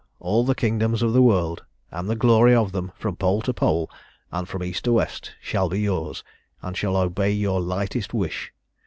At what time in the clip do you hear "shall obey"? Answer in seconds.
6.75-7.29